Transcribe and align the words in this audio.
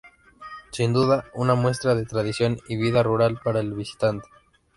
Sin 0.71 0.93
duda, 0.93 1.25
una 1.35 1.53
muestra 1.53 1.93
de 1.93 2.07
tradición 2.07 2.57
y 2.67 2.75
vida 2.75 3.03
rural 3.03 3.39
para 3.43 3.59
el 3.59 3.71
visitante. 3.73 4.27